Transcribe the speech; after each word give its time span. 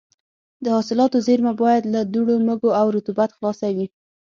د 0.63 0.65
حاصلاتو 0.75 1.17
زېرمه 1.27 1.53
باید 1.63 1.83
له 1.93 2.01
دوړو، 2.13 2.35
مږو 2.47 2.69
او 2.79 2.85
رطوبت 2.95 3.29
خلاصه 3.37 3.67
وي. 3.75 3.87